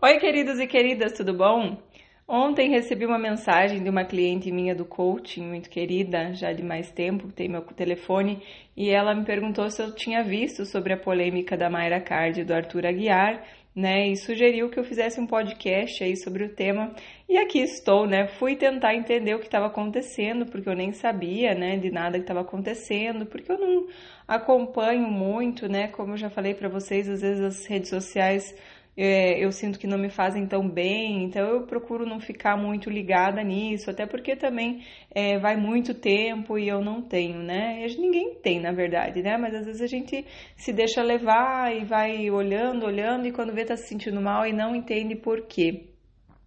[0.00, 1.76] Oi, queridos e queridas, tudo bom?
[2.28, 6.92] Ontem recebi uma mensagem de uma cliente minha do coaching, muito querida, já de mais
[6.92, 8.40] tempo, tem meu telefone,
[8.76, 12.44] e ela me perguntou se eu tinha visto sobre a polêmica da Mayra Card e
[12.44, 13.42] do Arthur Aguiar,
[13.74, 14.06] né?
[14.06, 16.94] E sugeriu que eu fizesse um podcast aí sobre o tema.
[17.28, 18.26] E aqui estou, né?
[18.26, 22.24] Fui tentar entender o que estava acontecendo, porque eu nem sabia, né, de nada que
[22.24, 23.86] estava acontecendo, porque eu não
[24.28, 25.88] acompanho muito, né?
[25.88, 28.54] Como eu já falei para vocês, às vezes as redes sociais
[29.00, 32.90] é, eu sinto que não me fazem tão bem, então eu procuro não ficar muito
[32.90, 34.82] ligada nisso, até porque também
[35.14, 37.86] é, vai muito tempo e eu não tenho, né?
[37.96, 39.36] Ninguém tem, na verdade, né?
[39.36, 43.64] Mas às vezes a gente se deixa levar e vai olhando, olhando, e quando vê
[43.64, 45.84] tá se sentindo mal e não entende por quê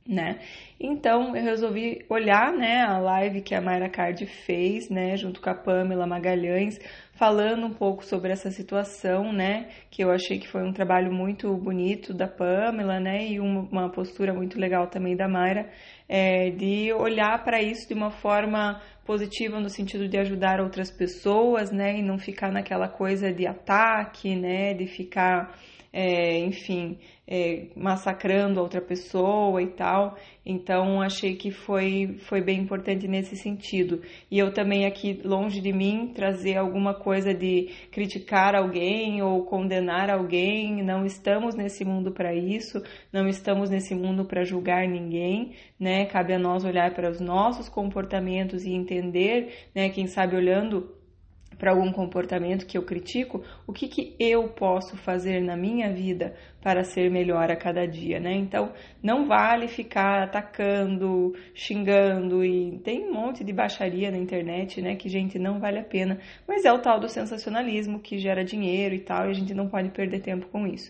[0.05, 0.39] né?
[0.79, 5.49] Então eu resolvi olhar, né, a live que a Mayra Card fez, né, junto com
[5.49, 6.79] a Pamela Magalhães,
[7.21, 11.55] falando um pouco sobre essa situação, né, que eu achei que foi um trabalho muito
[11.55, 15.69] bonito da Pamela, né, e uma, postura muito legal também da Mayra,
[16.09, 21.71] é, de olhar para isso de uma forma positiva no sentido de ajudar outras pessoas,
[21.71, 25.55] né, e não ficar naquela coisa de ataque, né, de ficar
[25.93, 26.97] é, enfim,
[27.27, 30.15] é, massacrando outra pessoa e tal.
[30.45, 34.01] Então achei que foi, foi bem importante nesse sentido.
[34.29, 40.09] E eu também aqui, longe de mim, trazer alguma coisa de criticar alguém ou condenar
[40.09, 40.81] alguém.
[40.83, 46.05] Não estamos nesse mundo para isso, não estamos nesse mundo para julgar ninguém, né?
[46.05, 49.89] Cabe a nós olhar para os nossos comportamentos e entender, né?
[49.89, 51.00] Quem sabe olhando
[51.61, 56.33] para algum comportamento que eu critico, o que, que eu posso fazer na minha vida
[56.59, 58.33] para ser melhor a cada dia, né?
[58.33, 64.95] Então, não vale ficar atacando, xingando e tem um monte de baixaria na internet, né?
[64.95, 66.17] Que, gente, não vale a pena.
[66.47, 69.69] Mas é o tal do sensacionalismo que gera dinheiro e tal, e a gente não
[69.69, 70.89] pode perder tempo com isso.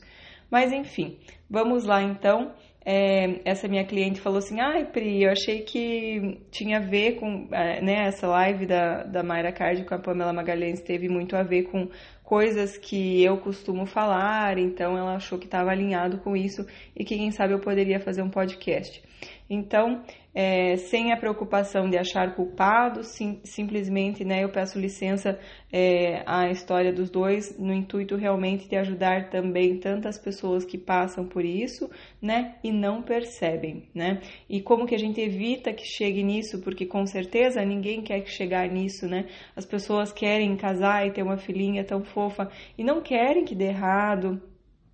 [0.50, 1.18] Mas, enfim,
[1.50, 6.78] vamos lá então é, essa minha cliente falou assim: ai, Pri, eu achei que tinha
[6.78, 7.48] a ver com.
[7.52, 11.44] É, né, essa live da, da Mayra Card com a Pamela Magalhães teve muito a
[11.44, 11.90] ver com
[12.24, 16.66] coisas que eu costumo falar, então ela achou que estava alinhado com isso
[16.96, 19.04] e que, quem sabe, eu poderia fazer um podcast.
[19.50, 20.02] Então,
[20.34, 25.38] é, sem a preocupação de achar culpado, sim, simplesmente né, eu peço licença
[25.72, 31.26] é, à história dos dois, no intuito realmente de ajudar também tantas pessoas que passam
[31.26, 31.90] por isso,
[32.22, 34.22] né, e não percebem, né?
[34.50, 38.30] E como que a gente evita que chegue nisso, porque com certeza ninguém quer que
[38.30, 39.26] chegar nisso, né?
[39.56, 43.66] As pessoas querem casar e ter uma filhinha tão fofa e não querem que dê
[43.66, 44.42] errado,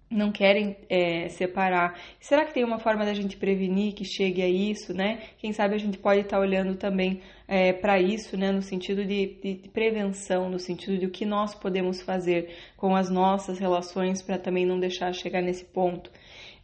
[0.10, 2.00] não querem é, separar.
[2.20, 5.20] Será que tem uma forma da gente prevenir que chegue a isso, né?
[5.38, 8.52] Quem sabe a gente pode estar olhando também é, para isso, né?
[8.52, 12.96] No sentido de, de, de, prevenção, no sentido de o que nós podemos fazer com
[12.96, 16.10] as nossas relações para também não deixar chegar nesse ponto.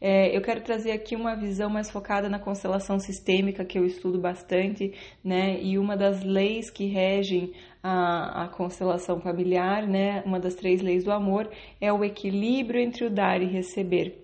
[0.05, 4.19] É, eu quero trazer aqui uma visão mais focada na constelação sistêmica, que eu estudo
[4.19, 4.93] bastante,
[5.23, 5.57] né?
[5.61, 10.21] E uma das leis que regem a, a constelação familiar, né?
[10.25, 11.49] Uma das três leis do amor
[11.79, 14.19] é o equilíbrio entre o dar e receber.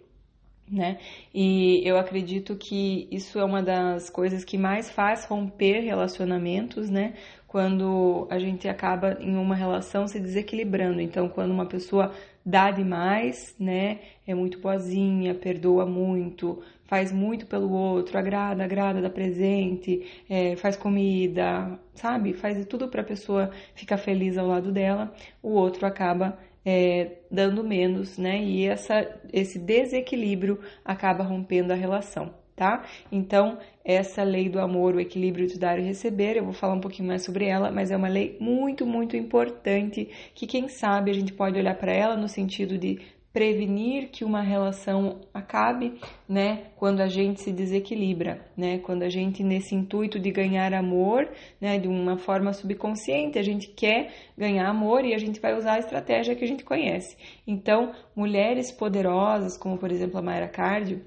[0.70, 1.00] Né?
[1.34, 7.14] E eu acredito que isso é uma das coisas que mais faz romper relacionamentos, né?
[7.48, 11.02] Quando a gente acaba em uma relação se desequilibrando.
[11.02, 12.14] Então, quando uma pessoa
[12.50, 14.00] dá demais, né?
[14.26, 20.76] É muito boazinha, perdoa muito, faz muito pelo outro, agrada, agrada, dá presente, é, faz
[20.76, 22.34] comida, sabe?
[22.34, 25.14] Faz tudo para a pessoa ficar feliz ao lado dela.
[25.44, 28.42] O outro acaba é, dando menos, né?
[28.44, 32.84] E essa, esse desequilíbrio acaba rompendo a relação tá?
[33.10, 36.82] Então, essa lei do amor, o equilíbrio de dar e receber, eu vou falar um
[36.82, 41.14] pouquinho mais sobre ela, mas é uma lei muito, muito importante que quem sabe a
[41.14, 43.00] gente pode olhar para ela no sentido de
[43.32, 49.42] prevenir que uma relação acabe, né, quando a gente se desequilibra, né, quando a gente
[49.42, 51.30] nesse intuito de ganhar amor,
[51.62, 55.74] né, de uma forma subconsciente, a gente quer ganhar amor e a gente vai usar
[55.74, 57.16] a estratégia que a gente conhece.
[57.48, 61.02] Então, mulheres poderosas, como por exemplo a Mayra Cardio,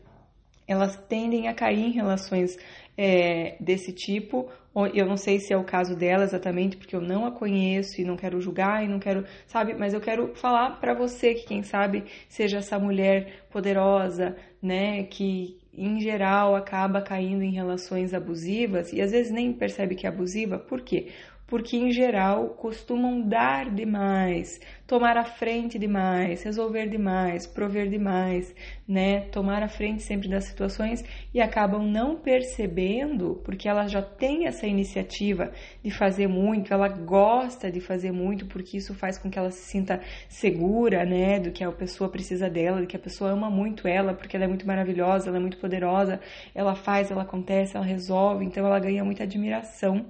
[0.67, 2.56] elas tendem a cair em relações
[2.97, 4.49] é, desse tipo.
[4.94, 8.05] Eu não sei se é o caso dela exatamente, porque eu não a conheço e
[8.05, 9.75] não quero julgar e não quero, sabe?
[9.75, 15.03] Mas eu quero falar para você que quem sabe seja essa mulher poderosa, né?
[15.05, 20.08] Que em geral acaba caindo em relações abusivas e às vezes nem percebe que é
[20.08, 20.58] abusiva.
[20.58, 21.08] Por quê?
[21.52, 28.54] Porque em geral costumam dar demais, tomar a frente demais, resolver demais, prover demais,
[28.88, 29.20] né?
[29.31, 31.04] Tomar a frente sempre das situações
[31.34, 35.52] e acabam não percebendo, porque ela já tem essa iniciativa
[35.84, 39.70] de fazer muito, ela gosta de fazer muito, porque isso faz com que ela se
[39.70, 40.00] sinta
[40.31, 41.38] segura, né?
[41.38, 44.46] Do que a pessoa precisa dela, do que a pessoa ama muito ela, porque ela
[44.46, 46.19] é muito maravilhosa, ela é muito poderosa,
[46.55, 50.06] ela faz, ela acontece, ela resolve, então ela ganha muita admiração.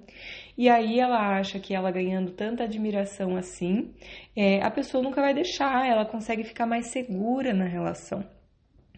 [0.56, 3.94] E aí ela acha que ela ganhando tanta admiração assim,
[4.36, 8.24] é, a pessoa nunca vai deixar, ela consegue ficar mais segura na relação.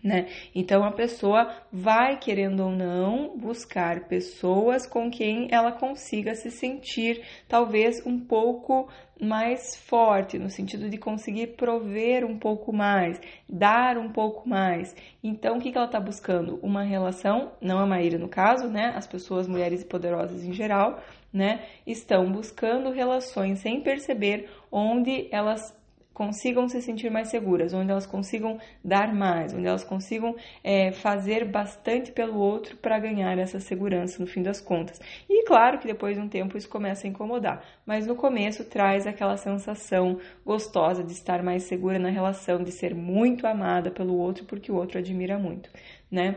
[0.05, 0.27] Né?
[0.55, 7.23] Então a pessoa vai, querendo ou não, buscar pessoas com quem ela consiga se sentir
[7.49, 8.87] talvez um pouco
[9.19, 13.19] mais forte, no sentido de conseguir prover um pouco mais,
[13.49, 14.95] dar um pouco mais.
[15.23, 16.59] Então o que, que ela está buscando?
[16.63, 18.93] Uma relação, não a Maíra no caso, né?
[18.95, 21.01] As pessoas, mulheres poderosas em geral,
[21.35, 21.67] né?
[21.85, 25.77] Estão buscando relações sem perceber onde elas
[26.15, 31.45] consigam se sentir mais seguras, onde elas consigam dar mais, onde elas consigam é, fazer
[31.45, 35.01] bastante pelo outro para ganhar essa segurança no fim das contas.
[35.29, 39.07] E claro que depois de um tempo isso começa a incomodar, mas no começo traz
[39.09, 44.45] aquela sensação gostosa de estar mais segura na relação, de ser muito amada pelo outro
[44.45, 45.69] porque o outro admira muito,
[46.09, 46.37] né?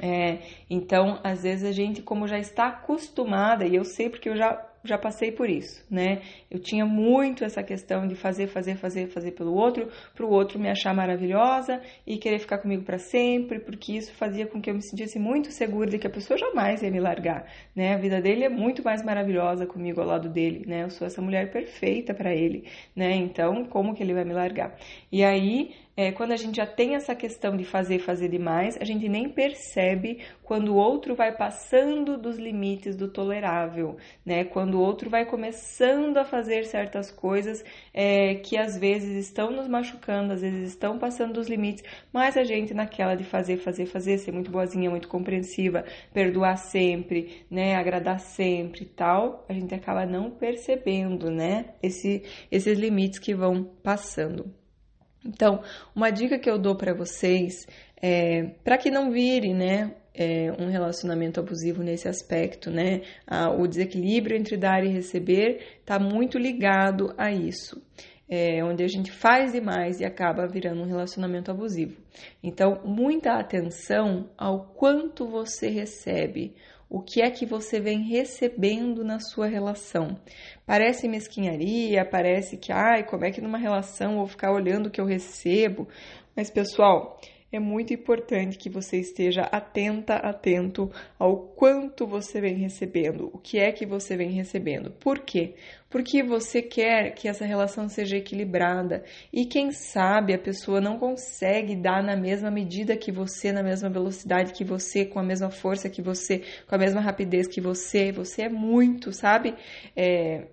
[0.00, 0.38] É,
[0.68, 4.62] então, às vezes a gente, como já está acostumada, e eu sei porque eu já
[4.86, 6.22] já passei por isso, né?
[6.50, 10.58] Eu tinha muito essa questão de fazer, fazer, fazer, fazer pelo outro, para o outro
[10.58, 14.74] me achar maravilhosa e querer ficar comigo para sempre, porque isso fazia com que eu
[14.74, 17.94] me sentisse muito segura de que a pessoa jamais ia me largar, né?
[17.94, 20.84] A vida dele é muito mais maravilhosa comigo ao lado dele, né?
[20.84, 22.64] Eu sou essa mulher perfeita para ele,
[22.94, 23.12] né?
[23.12, 24.76] Então, como que ele vai me largar?
[25.10, 28.84] E aí é, quando a gente já tem essa questão de fazer, fazer demais, a
[28.84, 34.44] gente nem percebe quando o outro vai passando dos limites do tolerável, né?
[34.44, 37.64] Quando o outro vai começando a fazer certas coisas
[37.94, 41.82] é, que às vezes estão nos machucando, às vezes estão passando dos limites,
[42.12, 47.46] mas a gente naquela de fazer, fazer, fazer, ser muito boazinha, muito compreensiva, perdoar sempre,
[47.50, 47.74] né?
[47.74, 51.74] Agradar sempre e tal, a gente acaba não percebendo, né?
[51.82, 54.52] Esse, esses limites que vão passando.
[55.26, 55.62] Então,
[55.94, 57.66] uma dica que eu dou para vocês
[58.00, 63.02] é para que não vire, né, é, um relacionamento abusivo nesse aspecto, né?
[63.58, 67.82] O desequilíbrio entre dar e receber está muito ligado a isso.
[68.28, 71.96] É, onde a gente faz demais e acaba virando um relacionamento abusivo.
[72.42, 76.56] Então, muita atenção ao quanto você recebe,
[76.88, 80.16] o que é que você vem recebendo na sua relação.
[80.64, 85.00] Parece mesquinharia, parece que, ai, como é que numa relação vou ficar olhando o que
[85.00, 85.88] eu recebo?
[86.34, 87.20] Mas, pessoal,
[87.52, 93.58] é muito importante que você esteja atenta, atento ao quanto você vem recebendo, o que
[93.58, 94.90] é que você vem recebendo.
[94.90, 95.54] Por quê?
[95.88, 101.76] Porque você quer que essa relação seja equilibrada e quem sabe a pessoa não consegue
[101.76, 105.88] dar na mesma medida que você, na mesma velocidade que você, com a mesma força
[105.88, 108.10] que você, com a mesma rapidez que você.
[108.10, 109.54] Você é muito, sabe?
[109.94, 110.48] É,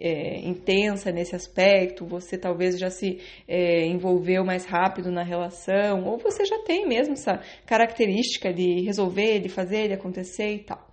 [0.00, 6.18] é, intensa nesse aspecto, você talvez já se é, envolveu mais rápido na relação, ou
[6.18, 10.85] você já tem mesmo essa característica de resolver, de fazer, de acontecer e tal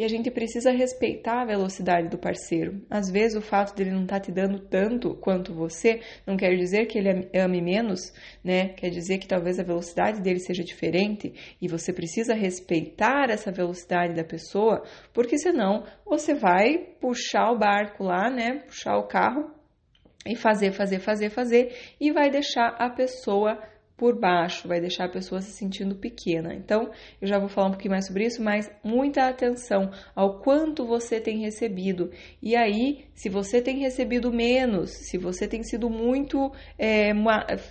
[0.00, 2.80] e a gente precisa respeitar a velocidade do parceiro.
[2.88, 6.56] Às vezes o fato dele não estar tá te dando tanto quanto você não quer
[6.56, 8.10] dizer que ele ame menos,
[8.42, 8.70] né?
[8.70, 14.14] Quer dizer que talvez a velocidade dele seja diferente e você precisa respeitar essa velocidade
[14.14, 14.82] da pessoa,
[15.12, 18.60] porque senão você vai puxar o barco lá, né?
[18.66, 19.50] Puxar o carro
[20.26, 23.58] e fazer, fazer, fazer, fazer e vai deixar a pessoa
[24.00, 26.54] por baixo, vai deixar a pessoa se sentindo pequena.
[26.54, 30.86] Então, eu já vou falar um pouquinho mais sobre isso, mas muita atenção ao quanto
[30.86, 32.10] você tem recebido.
[32.40, 37.12] E aí, se você tem recebido menos, se você tem sido muito é,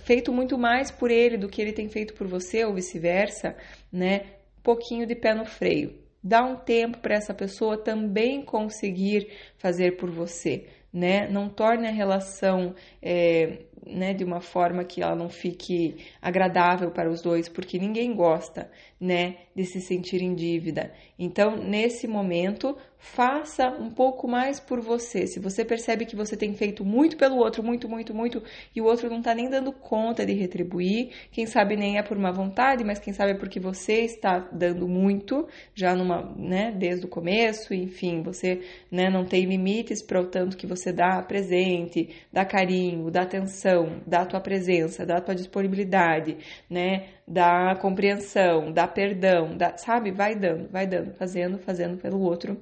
[0.04, 3.56] feito muito mais por ele do que ele tem feito por você, ou vice-versa,
[3.92, 4.26] né?
[4.62, 5.98] Pouquinho de pé no freio.
[6.22, 11.28] Dá um tempo para essa pessoa também conseguir fazer por você, né?
[11.28, 12.72] Não torne a relação
[13.02, 18.14] é, né, de uma forma que ela não fique agradável para os dois, porque ninguém
[18.14, 18.70] gosta,
[19.00, 20.92] né, de se sentir em dívida.
[21.18, 25.26] Então, nesse momento, faça um pouco mais por você.
[25.26, 28.42] Se você percebe que você tem feito muito pelo outro, muito, muito, muito,
[28.76, 32.18] e o outro não está nem dando conta de retribuir, quem sabe nem é por
[32.18, 37.06] má vontade, mas quem sabe é porque você está dando muito, já numa, né, desde
[37.06, 38.60] o começo, enfim, você,
[38.90, 43.69] né, não tem limites para o tanto que você dá presente, dá carinho, dá atenção,
[44.06, 46.36] dá a tua presença, dá a tua disponibilidade,
[46.68, 50.10] né, dá compreensão, dá perdão, dá, sabe?
[50.10, 52.58] Vai dando, vai dando, fazendo, fazendo pelo outro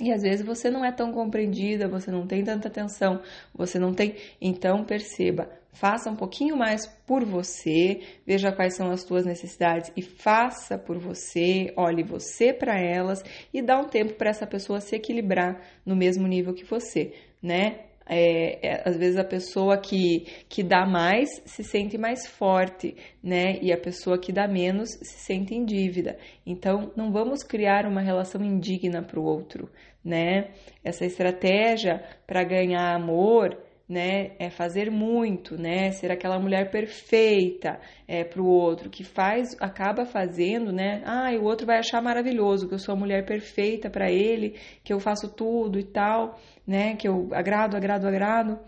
[0.00, 3.20] E às vezes você não é tão compreendida, você não tem tanta atenção,
[3.54, 4.16] você não tem.
[4.40, 10.02] Então perceba, faça um pouquinho mais por você, veja quais são as suas necessidades e
[10.02, 13.22] faça por você, olhe você para elas
[13.52, 17.12] e dá um tempo para essa pessoa se equilibrar no mesmo nível que você,
[17.42, 17.91] né?
[18.06, 23.58] É, é, às vezes a pessoa que, que dá mais se sente mais forte, né?
[23.60, 26.18] E a pessoa que dá menos se sente em dívida.
[26.44, 29.70] Então, não vamos criar uma relação indigna para o outro,
[30.04, 30.50] né?
[30.82, 33.56] Essa estratégia para ganhar amor
[33.92, 39.54] né, é fazer muito, né, ser aquela mulher perfeita é, para o outro, que faz,
[39.60, 43.90] acaba fazendo, né, ah, o outro vai achar maravilhoso que eu sou a mulher perfeita
[43.90, 48.58] para ele, que eu faço tudo e tal, né, que eu agrado, agrado, agrado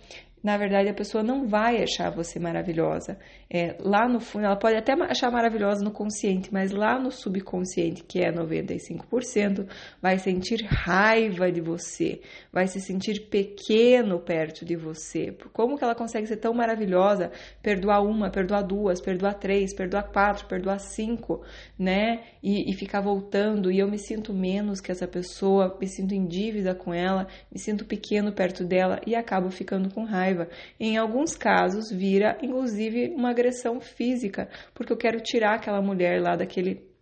[0.44, 3.16] na verdade a pessoa não vai achar você maravilhosa.
[3.48, 8.04] É, lá no fundo, ela pode até achar maravilhosa no consciente, mas lá no subconsciente,
[8.04, 9.66] que é 95%,
[10.02, 12.20] vai sentir raiva de você,
[12.52, 15.34] vai se sentir pequeno perto de você.
[15.50, 17.32] Como que ela consegue ser tão maravilhosa,
[17.62, 21.42] perdoar uma, perdoar duas, perdoar três, perdoar quatro, perdoar cinco,
[21.78, 22.22] né?
[22.42, 26.26] E, e ficar voltando, e eu me sinto menos que essa pessoa, me sinto em
[26.26, 30.48] dívida com ela, me sinto pequeno perto dela e acabo ficando com raiva raiva.
[30.78, 36.36] Em alguns casos, vira inclusive uma agressão física, porque eu quero tirar aquela mulher lá
[36.36, 36.93] daquele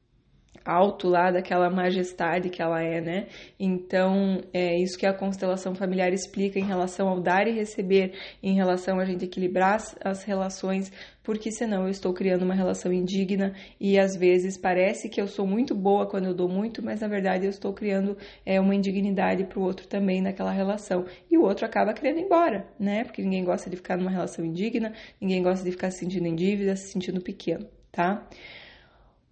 [0.64, 3.26] alto lá daquela majestade que ela é, né?
[3.59, 8.54] Então, é isso que a constelação familiar explica em relação ao dar e receber, em
[8.54, 10.92] relação a gente equilibrar as relações,
[11.23, 15.47] porque senão eu estou criando uma relação indigna e às vezes parece que eu sou
[15.47, 19.45] muito boa quando eu dou muito, mas na verdade eu estou criando é, uma indignidade
[19.45, 21.04] para o outro também naquela relação.
[21.31, 23.04] E o outro acaba querendo ir embora, né?
[23.04, 26.35] Porque ninguém gosta de ficar numa relação indigna, ninguém gosta de ficar se sentindo em
[26.35, 28.26] dívida, se sentindo pequeno, tá?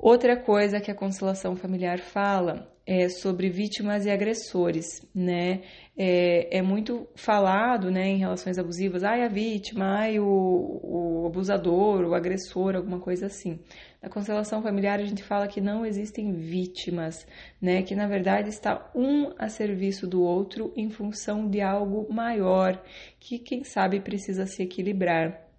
[0.02, 5.61] Outra coisa que a constelação familiar fala é sobre vítimas e agressores, né?
[5.95, 12.07] É, é muito falado, né, em relações abusivas, ai a vítima, ai o, o abusador,
[12.07, 13.61] o agressor, alguma coisa assim.
[14.02, 17.26] Na constelação familiar a gente fala que não existem vítimas,
[17.61, 17.83] né?
[17.83, 22.83] Que na verdade está um a serviço do outro em função de algo maior,
[23.21, 25.50] que quem sabe precisa se equilibrar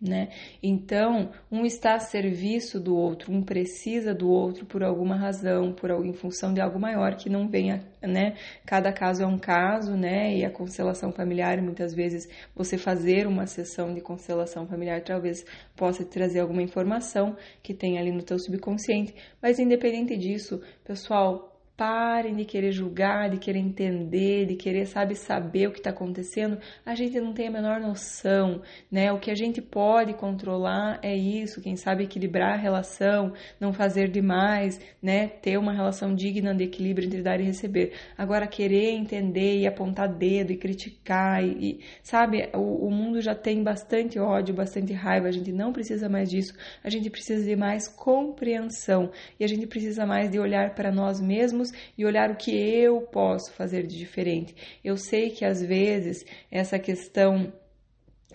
[0.00, 0.30] né?
[0.62, 5.90] Então, um está a serviço do outro, um precisa do outro por alguma razão, por
[6.04, 8.34] em função de algo maior que não venha, né?
[8.64, 10.34] Cada caso é um caso, né?
[10.34, 15.44] E a constelação familiar, muitas vezes, você fazer uma sessão de constelação familiar talvez
[15.76, 21.49] possa trazer alguma informação que tem ali no teu subconsciente, mas independente disso, pessoal,
[21.80, 26.58] Parem de querer julgar, de querer entender, de querer, sabe, saber o que está acontecendo.
[26.84, 28.60] A gente não tem a menor noção,
[28.92, 29.10] né?
[29.10, 34.10] O que a gente pode controlar é isso, quem sabe equilibrar a relação, não fazer
[34.10, 35.26] demais, né?
[35.26, 37.94] Ter uma relação digna de equilíbrio entre dar e receber.
[38.14, 43.34] Agora, querer entender e apontar dedo e criticar, e, e sabe, o, o mundo já
[43.34, 46.52] tem bastante ódio, bastante raiva, a gente não precisa mais disso,
[46.84, 51.22] a gente precisa de mais compreensão e a gente precisa mais de olhar para nós
[51.22, 54.54] mesmos e olhar o que eu posso fazer de diferente.
[54.84, 57.52] Eu sei que às vezes essa questão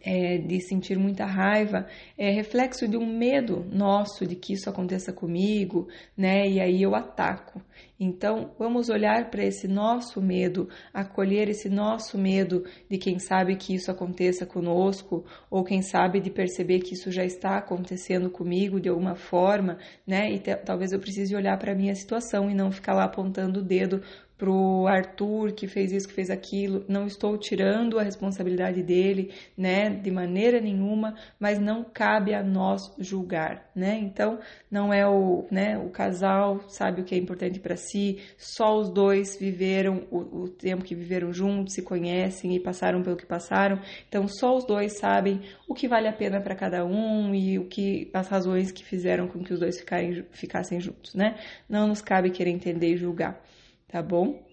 [0.05, 5.11] é, de sentir muita raiva é reflexo de um medo nosso de que isso aconteça
[5.11, 6.47] comigo, né?
[6.47, 7.59] E aí eu ataco.
[7.99, 13.73] Então, vamos olhar para esse nosso medo, acolher esse nosso medo de quem sabe que
[13.73, 18.89] isso aconteça conosco, ou quem sabe de perceber que isso já está acontecendo comigo de
[18.89, 20.29] alguma forma, né?
[20.31, 23.63] E talvez eu precise olhar para a minha situação e não ficar lá apontando o
[23.63, 24.01] dedo
[24.37, 26.83] pro Arthur que fez isso, que fez aquilo.
[26.87, 32.81] Não estou tirando a responsabilidade dele, né, de maneira nenhuma, mas não cabe a nós
[32.99, 33.97] julgar, né?
[33.97, 34.39] Então,
[34.69, 38.89] não é o, né, o casal sabe o que é importante para si, só os
[38.89, 43.79] dois viveram o, o tempo que viveram juntos, se conhecem e passaram pelo que passaram.
[44.07, 47.65] Então, só os dois sabem o que vale a pena para cada um e o
[47.65, 51.37] que as razões que fizeram com que os dois ficarem, ficassem juntos, né?
[51.69, 53.41] Não nos cabe querer entender e julgar
[53.95, 54.43] tá bom?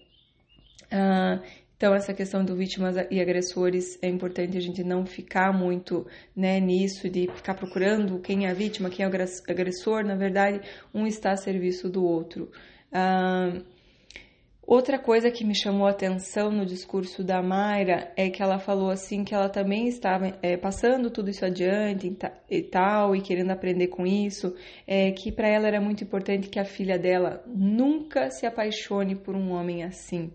[0.89, 1.41] Ah,
[1.75, 6.61] então, essa questão do vítimas e agressores é importante a gente não ficar muito né,
[6.61, 9.11] nisso, de ficar procurando quem é a vítima, quem é o
[9.49, 10.05] agressor.
[10.05, 10.61] Na verdade,
[10.93, 12.49] um está a serviço do outro.
[12.89, 13.51] Ah,
[14.65, 18.89] Outra coisa que me chamou a atenção no discurso da Mayra é que ela falou
[18.89, 22.15] assim que ela também estava é, passando tudo isso adiante
[22.49, 24.55] e tal e querendo aprender com isso,
[24.87, 29.35] é, que para ela era muito importante que a filha dela nunca se apaixone por
[29.35, 30.31] um homem assim.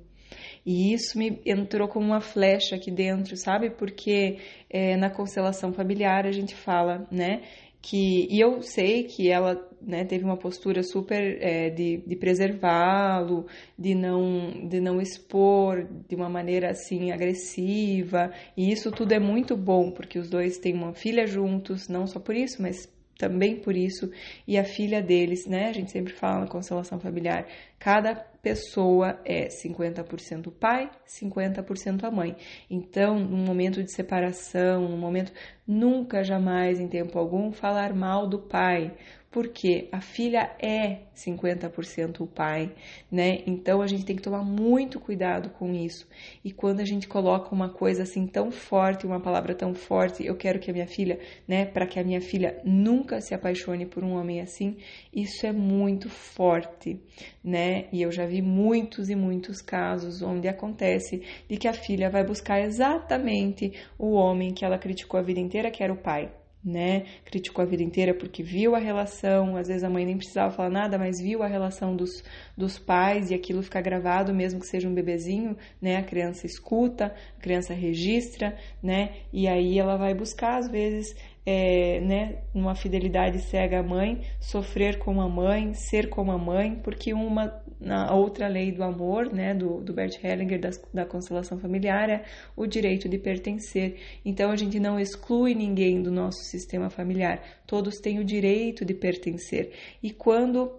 [0.64, 3.70] E isso me entrou como uma flecha aqui dentro, sabe?
[3.70, 7.40] Porque é, na constelação familiar a gente fala, né?
[7.80, 13.46] Que e eu sei que ela né, teve uma postura super é, de, de preservá-lo,
[13.78, 19.56] de não, de não expor de uma maneira assim agressiva, e isso tudo é muito
[19.56, 23.76] bom, porque os dois têm uma filha juntos, não só por isso, mas também por
[23.76, 24.10] isso,
[24.46, 25.68] e a filha deles, né?
[25.68, 27.46] A gente sempre fala na constelação familiar,
[27.78, 32.36] cada pessoa é 50% o pai, 50% a mãe.
[32.70, 35.32] Então, num momento de separação, num momento
[35.66, 38.96] nunca jamais em tempo algum falar mal do pai,
[39.30, 42.72] porque a filha é 50% o pai,
[43.10, 43.42] né?
[43.46, 46.08] Então a gente tem que tomar muito cuidado com isso.
[46.42, 50.34] E quando a gente coloca uma coisa assim tão forte, uma palavra tão forte, eu
[50.34, 54.02] quero que a minha filha, né, para que a minha filha nunca se apaixone por
[54.02, 54.78] um homem assim,
[55.12, 56.98] isso é muito forte,
[57.44, 57.86] né?
[57.92, 62.24] E eu já vi muitos e muitos casos onde acontece de que a filha vai
[62.24, 66.32] buscar exatamente o homem que ela criticou a vida inteira, que era o pai
[66.64, 67.04] né?
[67.24, 70.70] Criticou a vida inteira porque viu a relação, às vezes a mãe nem precisava falar
[70.70, 72.22] nada, mas viu a relação dos,
[72.56, 75.96] dos pais e aquilo fica gravado, mesmo que seja um bebezinho, né?
[75.96, 79.16] A criança escuta, a criança registra, né?
[79.32, 81.14] E aí ela vai buscar, às vezes,
[81.50, 86.74] é, né, numa fidelidade cega à mãe, sofrer como a mãe, ser como a mãe,
[86.84, 91.58] porque uma na outra lei do amor, né, do, do Bert Hellinger, da, da constelação
[91.58, 92.24] familiar, é
[92.54, 93.98] o direito de pertencer.
[94.26, 98.92] Então a gente não exclui ninguém do nosso sistema familiar, todos têm o direito de
[98.92, 99.72] pertencer.
[100.02, 100.70] E quando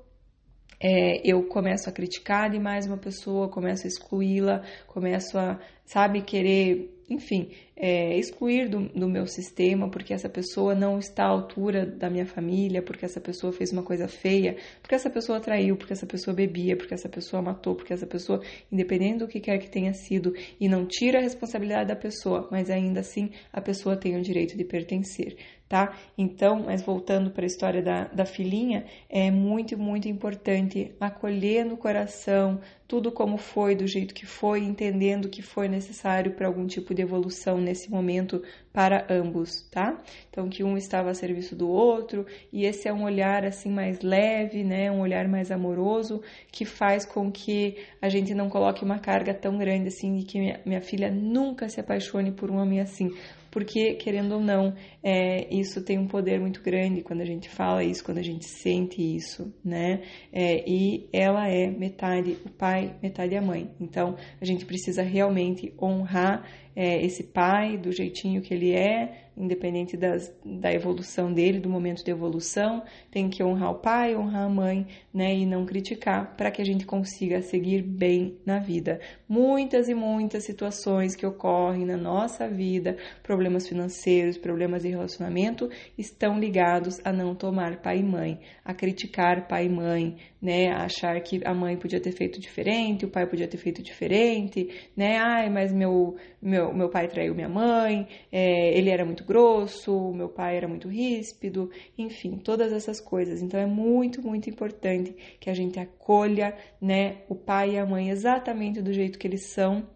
[0.79, 6.98] é, eu começo a criticar demais uma pessoa, começo a excluí-la, começo a, sabe, querer
[7.09, 12.09] enfim, é, excluir do, do, meu sistema porque essa pessoa não está à altura da
[12.09, 16.05] minha família, porque essa pessoa fez uma coisa feia, porque essa pessoa traiu, porque essa
[16.05, 19.93] pessoa bebia, porque essa pessoa matou, porque essa pessoa, independente do que quer que tenha
[19.93, 24.21] sido, e não tira a responsabilidade da pessoa, mas ainda assim a pessoa tem o
[24.21, 25.37] direito de pertencer
[25.69, 25.95] tá?
[26.17, 31.77] Então, mas voltando para a história da, da filhinha, é muito, muito importante acolher no
[31.77, 32.59] coração
[32.89, 37.03] tudo como foi, do jeito que foi, entendendo que foi necessário para algum tipo de
[37.03, 38.41] evolução nesse momento
[38.73, 40.01] para ambos, tá?
[40.27, 44.01] Então, que um estava a serviço do outro, e esse é um olhar assim mais
[44.01, 44.91] leve, né?
[44.91, 46.19] Um olhar mais amoroso,
[46.51, 50.39] que faz com que a gente não coloque uma carga tão grande assim de que
[50.39, 53.11] minha, minha filha nunca se apaixone por um homem assim
[53.51, 57.83] porque, querendo ou não, é, isso tem um poder muito grande quando a gente fala
[57.83, 60.01] isso, quando a gente sente isso, né?
[60.31, 63.69] É, e ela é metade o pai, metade a mãe.
[63.79, 69.95] Então, a gente precisa realmente honrar é, esse pai do jeitinho que ele é, independente
[69.95, 74.49] das, da evolução dele, do momento de evolução, tem que honrar o pai, honrar a
[74.49, 78.99] mãe, né, e não criticar, para que a gente consiga seguir bem na vida.
[79.27, 86.37] Muitas e muitas situações que ocorrem na nossa vida, problemas financeiros, problemas de relacionamento, estão
[86.37, 91.41] ligados a não tomar pai e mãe, a criticar pai e mãe, né, achar que
[91.45, 95.71] a mãe podia ter feito diferente, o pai podia ter feito diferente, né, ai, mas
[95.71, 100.67] meu, meu, meu pai traiu minha mãe, é, ele era muito grosso, meu pai era
[100.67, 103.41] muito ríspido, enfim, todas essas coisas.
[103.41, 108.09] Então é muito, muito importante que a gente acolha, né, o pai e a mãe
[108.09, 109.87] exatamente do jeito que eles são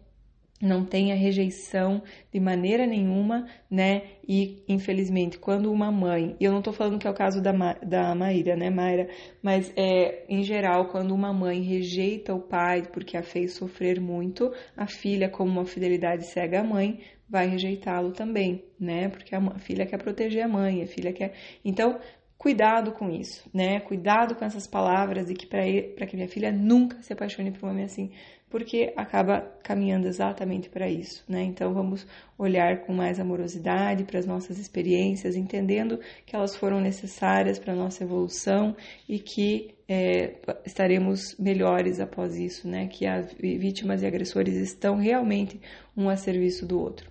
[0.64, 4.02] não tenha rejeição de maneira nenhuma, né?
[4.26, 7.52] E infelizmente, quando uma mãe, e eu não tô falando que é o caso da,
[7.52, 9.08] Ma, da Maíra, né, Mayra,
[9.42, 14.52] mas é em geral, quando uma mãe rejeita o pai porque a fez sofrer muito,
[14.76, 19.08] a filha, como uma fidelidade cega à mãe, vai rejeitá-lo também, né?
[19.08, 21.34] Porque a filha quer proteger a mãe, a filha quer.
[21.64, 21.98] Então,
[22.36, 23.80] cuidado com isso, né?
[23.80, 27.70] Cuidado com essas palavras e que para que minha filha nunca se apaixone por um
[27.70, 28.10] homem assim,
[28.54, 31.42] porque acaba caminhando exatamente para isso, né?
[31.42, 32.06] Então vamos
[32.38, 37.76] olhar com mais amorosidade para as nossas experiências, entendendo que elas foram necessárias para a
[37.76, 38.76] nossa evolução
[39.08, 42.86] e que é, estaremos melhores após isso, né?
[42.86, 45.60] Que as vítimas e agressores estão realmente
[45.96, 47.10] um a serviço do outro.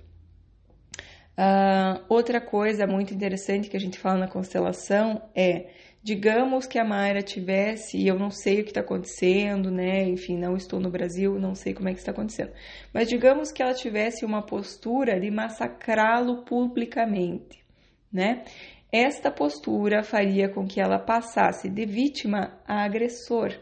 [1.38, 5.66] Uh, outra coisa muito interessante que a gente fala na constelação é,
[6.04, 10.04] digamos que a Mayra tivesse, e eu não sei o que está acontecendo, né?
[10.04, 12.52] Enfim, não estou no Brasil, não sei como é que está acontecendo.
[12.94, 17.64] Mas digamos que ela tivesse uma postura de massacrá-lo publicamente,
[18.12, 18.44] né?
[18.92, 23.58] Esta postura faria com que ela passasse de vítima a agressor,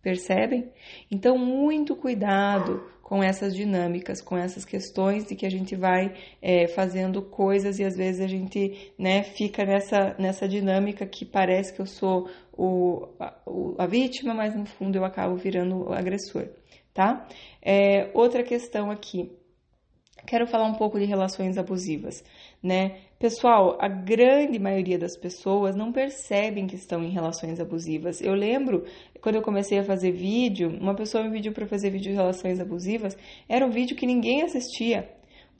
[0.00, 0.72] percebem?
[1.10, 6.68] Então, muito cuidado com essas dinâmicas, com essas questões de que a gente vai é,
[6.68, 11.80] fazendo coisas e às vezes a gente né, fica nessa, nessa dinâmica que parece que
[11.80, 13.34] eu sou o, a,
[13.78, 16.50] a vítima, mas no fundo eu acabo virando o agressor,
[16.94, 17.26] tá?
[17.60, 19.36] É, outra questão aqui,
[20.26, 22.24] quero falar um pouco de relações abusivas.
[22.62, 22.98] né?
[23.18, 28.20] Pessoal, a grande maioria das pessoas não percebem que estão em relações abusivas.
[28.20, 28.84] Eu lembro
[29.20, 32.58] quando eu comecei a fazer vídeo, uma pessoa me pediu para fazer vídeo de relações
[32.60, 33.16] abusivas,
[33.48, 35.08] era um vídeo que ninguém assistia.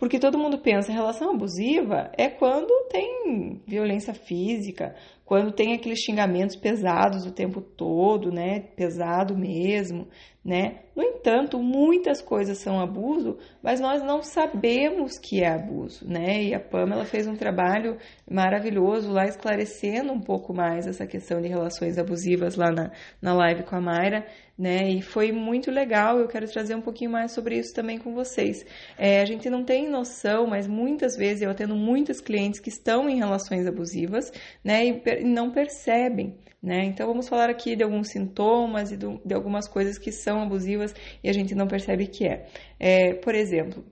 [0.00, 4.96] Porque todo mundo pensa, relação abusiva é quando tem violência física,
[5.30, 8.58] quando tem aqueles xingamentos pesados o tempo todo, né?
[8.74, 10.08] Pesado mesmo,
[10.44, 10.80] né?
[10.96, 16.42] No entanto, muitas coisas são abuso, mas nós não sabemos que é abuso, né?
[16.42, 17.96] E a Pamela fez um trabalho
[18.28, 22.90] maravilhoso lá esclarecendo um pouco mais essa questão de relações abusivas lá na,
[23.22, 24.26] na live com a Mayra,
[24.58, 24.90] né?
[24.90, 26.18] E foi muito legal.
[26.18, 28.64] Eu quero trazer um pouquinho mais sobre isso também com vocês.
[28.98, 33.08] É, a gente não tem noção, mas muitas vezes eu atendo muitos clientes que estão
[33.08, 34.30] em relações abusivas,
[34.62, 34.84] né?
[34.84, 36.38] E não percebem.
[36.62, 36.85] Né?
[36.85, 41.28] Então, vamos falar aqui de alguns sintomas e de algumas coisas que são abusivas e
[41.28, 42.46] a gente não percebe que é.
[42.78, 43.83] é por exemplo,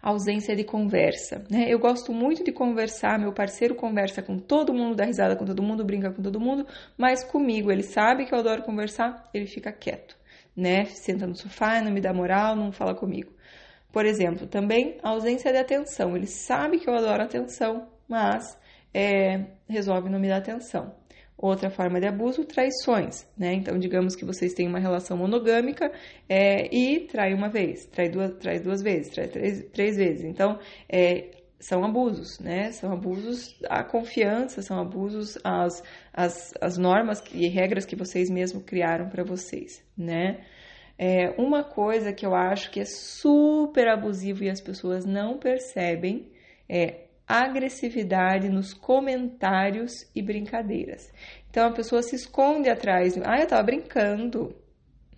[0.00, 1.44] ausência de conversa.
[1.50, 1.66] Né?
[1.68, 5.62] Eu gosto muito de conversar, meu parceiro conversa com todo mundo, dá risada com todo
[5.62, 9.72] mundo, brinca com todo mundo, mas comigo, ele sabe que eu adoro conversar, ele fica
[9.72, 10.16] quieto,
[10.56, 10.84] né?
[10.84, 13.32] Senta no sofá, não me dá moral, não fala comigo.
[13.92, 16.14] Por exemplo, também ausência de atenção.
[16.14, 18.56] Ele sabe que eu adoro atenção, mas
[18.92, 20.94] é, resolve não me dar atenção.
[21.36, 23.54] Outra forma de abuso, traições, né?
[23.54, 25.92] Então, digamos que vocês têm uma relação monogâmica
[26.28, 30.24] é, e trai uma vez, trai duas, trai duas vezes, trai três, três vezes.
[30.24, 32.72] Então, é, são abusos, né?
[32.72, 38.64] São abusos à confiança, são abusos às, às, às normas e regras que vocês mesmos
[38.64, 40.40] criaram para vocês, né?
[40.98, 46.32] É, uma coisa que eu acho que é super abusivo e as pessoas não percebem
[46.68, 51.12] é agressividade nos comentários e brincadeiras.
[51.50, 54.56] Então a pessoa se esconde atrás, ah, eu tava brincando,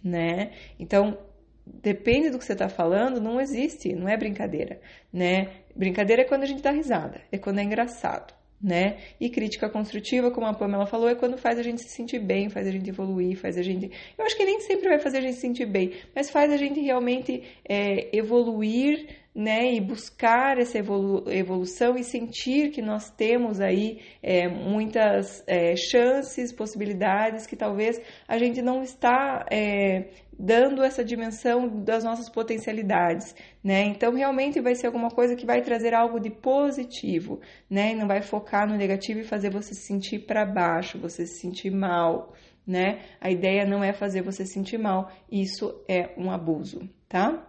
[0.03, 0.51] né?
[0.79, 1.17] Então
[1.65, 4.81] depende do que você está falando, não existe, não é brincadeira,
[5.13, 5.53] né?
[5.77, 8.99] Brincadeira é quando a gente dá risada, é quando é engraçado, né?
[9.21, 12.51] E crítica construtiva, como a Pamela falou, é quando faz a gente se sentir bem,
[12.51, 13.91] faz a gente evoluir, faz a gente.
[14.19, 16.57] Eu acho que nem sempre vai fazer a gente se sentir bem, mas faz a
[16.57, 23.61] gente realmente é, evoluir né, e buscar essa evolu evolução e sentir que nós temos
[23.61, 31.05] aí é, muitas é, chances, possibilidades que talvez a gente não está é, dando essa
[31.05, 33.83] dimensão das nossas potencialidades, né?
[33.85, 37.93] Então realmente vai ser alguma coisa que vai trazer algo de positivo, né?
[37.93, 41.41] E não vai focar no negativo e fazer você se sentir para baixo, você se
[41.41, 42.35] sentir mal,
[42.67, 43.01] né?
[43.21, 47.47] A ideia não é fazer você se sentir mal, isso é um abuso, tá?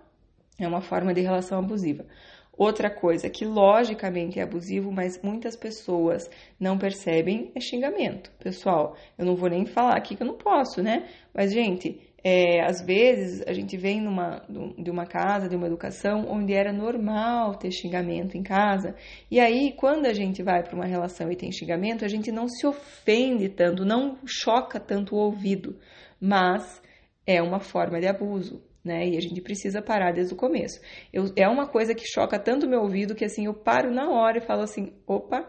[0.60, 2.06] É uma forma de relação abusiva.
[2.58, 8.32] Outra coisa que logicamente é abusivo, mas muitas pessoas não percebem é xingamento.
[8.38, 11.08] Pessoal, eu não vou nem falar aqui que eu não posso, né?
[11.34, 14.46] Mas, gente, é, às vezes a gente vem numa,
[14.78, 18.96] de uma casa, de uma educação, onde era normal ter xingamento em casa.
[19.32, 22.48] E aí, quando a gente vai para uma relação e tem xingamento, a gente não
[22.48, 25.80] se ofende tanto, não choca tanto o ouvido,
[26.20, 26.80] mas
[27.26, 29.08] é uma forma de abuso né?
[29.08, 30.80] E a gente precisa parar desde o começo.
[31.14, 34.40] Eu, é uma coisa que choca tanto meu ouvido que assim eu paro na hora
[34.40, 35.48] e falo assim: opa,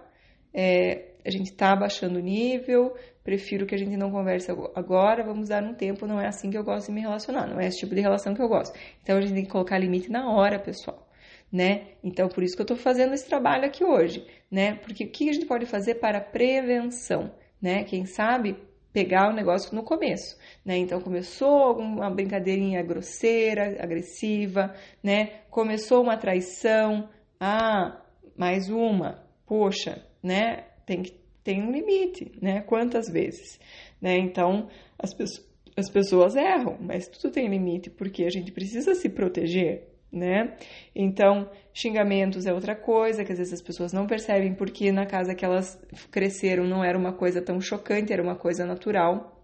[0.53, 5.49] é, a gente tá abaixando o nível, prefiro que a gente não converse agora, vamos
[5.49, 7.79] dar um tempo, não é assim que eu gosto de me relacionar, não é esse
[7.79, 8.79] tipo de relação que eu gosto.
[9.03, 11.09] Então a gente tem que colocar limite na hora, pessoal.
[11.51, 11.89] Né?
[12.03, 14.77] Então, por isso que eu estou fazendo esse trabalho aqui hoje, né?
[14.77, 17.85] Porque o que a gente pode fazer para prevenção, né?
[17.85, 18.57] Quem sabe
[18.93, 20.77] pegar o negócio no começo, né?
[20.77, 25.41] Então começou uma brincadeirinha grosseira, agressiva, né?
[25.51, 27.09] Começou uma traição,
[27.41, 28.01] ah,
[28.37, 30.65] mais uma, poxa, né?
[30.87, 32.61] Tem que tem um limite, né?
[32.61, 33.59] Quantas vezes,
[34.01, 34.17] né?
[34.19, 39.09] Então as pessoas as pessoas erram, mas tudo tem limite porque a gente precisa se
[39.09, 40.57] proteger, né?
[40.95, 45.35] Então, xingamentos é outra coisa que às vezes as pessoas não percebem porque na casa
[45.35, 49.42] que elas cresceram não era uma coisa tão chocante, era uma coisa natural.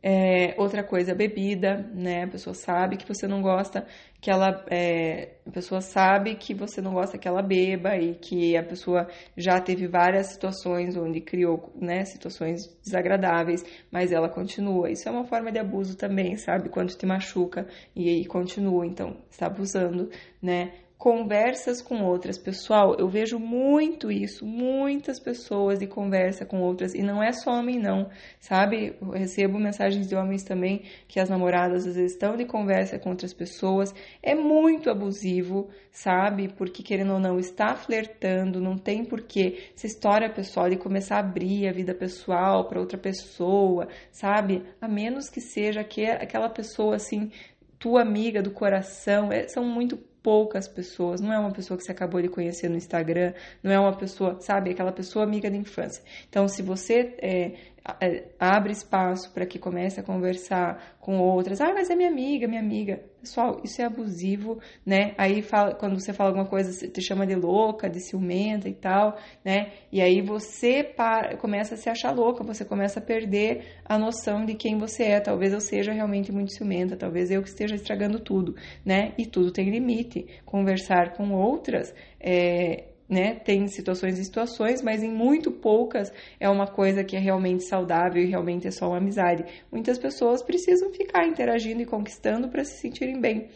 [0.00, 2.22] É, outra coisa, bebida, né?
[2.22, 3.84] A pessoa sabe que você não gosta
[4.20, 4.64] que ela.
[4.70, 9.08] É, a pessoa sabe que você não gosta que ela beba e que a pessoa
[9.36, 12.04] já teve várias situações onde criou, né?
[12.04, 14.88] Situações desagradáveis, mas ela continua.
[14.90, 16.68] Isso é uma forma de abuso também, sabe?
[16.68, 20.72] Quando te machuca e aí continua, então está abusando, né?
[20.98, 22.36] Conversas com outras.
[22.36, 27.52] Pessoal, eu vejo muito isso, muitas pessoas de conversa com outras, e não é só
[27.52, 28.96] homem, não, sabe?
[29.00, 33.10] Eu recebo mensagens de homens também que as namoradas às vezes estão de conversa com
[33.10, 33.94] outras pessoas.
[34.20, 36.48] É muito abusivo, sabe?
[36.48, 39.70] Porque querendo ou não, está flertando, não tem porquê.
[39.76, 44.64] Essa história pessoal de começar a abrir a vida pessoal para outra pessoa, sabe?
[44.80, 47.30] A menos que seja aquela pessoa assim,
[47.78, 49.96] tua amiga do coração, é, são muito
[50.28, 53.80] poucas pessoas, não é uma pessoa que você acabou de conhecer no Instagram, não é
[53.80, 56.04] uma pessoa, sabe, aquela pessoa amiga da infância.
[56.28, 57.52] Então, se você é,
[57.98, 61.62] é, abre espaço para que comece a conversar com outras.
[61.62, 63.00] Ah, mas é minha amiga, minha amiga.
[63.20, 65.12] Pessoal, isso é abusivo, né?
[65.18, 69.18] Aí fala, quando você fala alguma coisa, te chama de louca, de ciumenta e tal,
[69.44, 69.72] né?
[69.90, 74.44] E aí você para, começa a se achar louca, você começa a perder a noção
[74.44, 75.20] de quem você é.
[75.20, 78.54] Talvez eu seja realmente muito ciumenta, talvez eu que esteja estragando tudo,
[78.84, 79.12] né?
[79.18, 80.26] E tudo tem limite.
[80.44, 83.34] Conversar com outras é, né?
[83.34, 88.22] Tem situações e situações, mas em muito poucas é uma coisa que é realmente saudável
[88.22, 89.44] e realmente é só uma amizade.
[89.72, 93.48] Muitas pessoas precisam ficar interagindo e conquistando para se sentirem bem.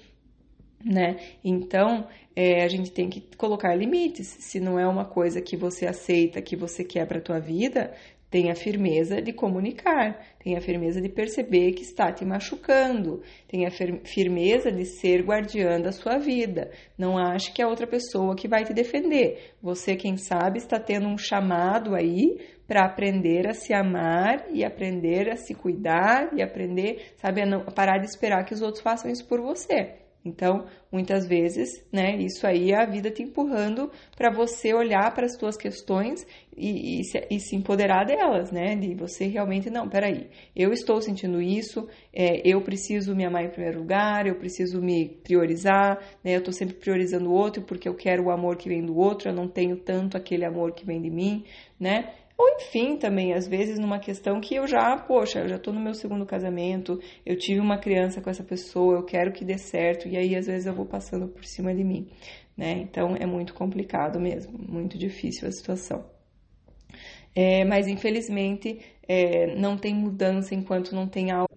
[0.85, 1.17] Né?
[1.45, 4.27] Então, é, a gente tem que colocar limites.
[4.27, 7.95] Se não é uma coisa que você aceita, que você quer para a tua vida,
[8.33, 14.87] Tenha firmeza de comunicar, tenha firmeza de perceber que está te machucando, tenha firmeza de
[14.87, 16.71] ser guardiã da sua vida.
[16.97, 19.53] Não ache que é outra pessoa que vai te defender.
[19.61, 25.29] Você, quem sabe, está tendo um chamado aí para aprender a se amar e aprender
[25.29, 28.83] a se cuidar e aprender, sabe, a, não, a parar de esperar que os outros
[28.83, 30.02] façam isso por você.
[30.25, 35.27] Então, muitas vezes, né, isso aí é a vida te empurrando para você olhar para
[35.27, 36.25] as suas questões
[36.57, 38.77] e, e, se, e, se, empoderar delas, né?
[38.77, 43.49] De você realmente, não, peraí, eu estou sentindo isso, é, eu preciso me amar em
[43.49, 46.35] primeiro lugar, eu preciso me priorizar, né?
[46.35, 49.29] Eu estou sempre priorizando o outro porque eu quero o amor que vem do outro,
[49.31, 51.45] eu não tenho tanto aquele amor que vem de mim,
[51.81, 52.13] né?
[52.37, 55.81] Ou enfim, também, às vezes, numa questão que eu já, poxa, eu já tô no
[55.81, 60.09] meu segundo casamento, eu tive uma criança com essa pessoa, eu quero que dê certo,
[60.09, 62.09] e aí às vezes eu vou passando por cima de mim,
[62.57, 62.73] né?
[62.79, 66.05] Então é muito complicado mesmo, muito difícil a situação.
[67.35, 71.53] É, mas infelizmente é, não tem mudança enquanto não tem algo.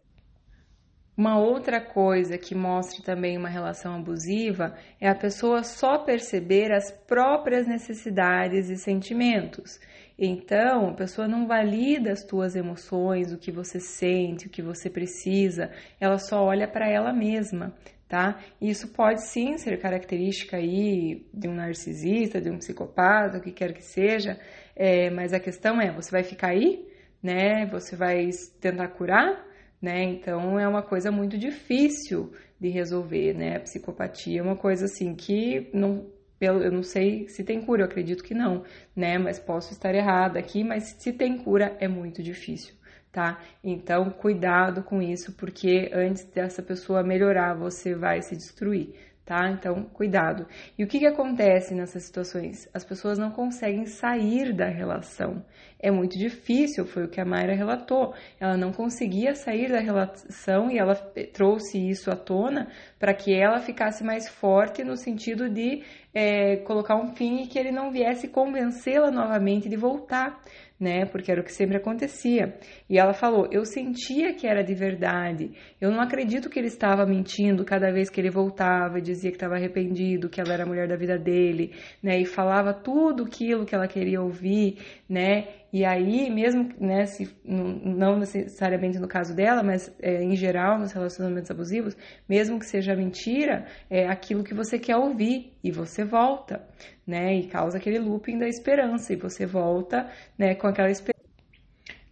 [1.18, 6.92] Uma outra coisa que mostra também uma relação abusiva é a pessoa só perceber as
[6.92, 9.80] próprias necessidades e sentimentos.
[10.17, 14.89] Então, a pessoa não valida as tuas emoções, o que você sente, o que você
[14.89, 17.75] precisa, ela só olha para ela mesma,
[18.08, 18.39] tá?
[18.62, 23.73] Isso pode sim ser característica aí de um narcisista, de um psicopata, o que quer
[23.73, 24.39] que seja,
[24.75, 26.88] é, mas a questão é, você vai ficar aí,
[27.21, 27.65] né?
[27.67, 28.30] Você vai
[28.62, 29.45] tentar curar,
[29.82, 30.01] né?
[30.04, 33.58] Então é uma coisa muito difícil de resolver, né?
[33.58, 36.14] A psicopatia é uma coisa assim que não
[36.46, 38.64] eu não sei se tem cura, eu acredito que não,
[38.96, 39.18] né?
[39.18, 42.76] Mas posso estar errada aqui, mas se tem cura é muito difícil,
[43.12, 43.40] tá?
[43.64, 48.94] Então, cuidado com isso, porque antes dessa pessoa melhorar, você vai se destruir,
[49.26, 49.50] tá?
[49.50, 50.46] Então, cuidado.
[50.78, 52.70] E o que, que acontece nessas situações?
[52.74, 55.44] As pessoas não conseguem sair da relação.
[55.80, 58.14] É muito difícil, foi o que a Mayra relatou.
[58.40, 60.96] Ela não conseguia sair da relação e ela
[61.34, 65.84] trouxe isso à tona para que ela ficasse mais forte no sentido de
[66.15, 70.41] é, colocar um fim e que ele não viesse convencê-la novamente de voltar
[70.80, 71.06] né?
[71.06, 72.58] Porque era o que sempre acontecia.
[72.89, 75.51] E ela falou: Eu sentia que era de verdade.
[75.80, 79.38] Eu não acredito que ele estava mentindo cada vez que ele voltava e dizia que
[79.38, 81.73] estava arrependido, que ela era a mulher da vida dele,
[82.04, 82.19] né?
[82.19, 84.78] E falava tudo aquilo que ela queria ouvir,
[85.10, 85.47] né?
[85.76, 90.94] E aí, mesmo, né, se, não necessariamente no caso dela, mas é, em geral nos
[90.94, 91.98] relacionamentos abusivos,
[92.30, 96.66] mesmo que seja mentira, é aquilo que você quer ouvir e você volta,
[97.06, 97.36] né?
[97.36, 101.16] E causa aquele looping da esperança e você volta, né, com aquela esperança.